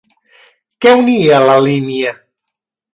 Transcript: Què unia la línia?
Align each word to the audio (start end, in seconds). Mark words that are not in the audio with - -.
Què 0.85 0.95
unia 1.03 1.43
la 1.51 1.61
línia? 1.69 2.19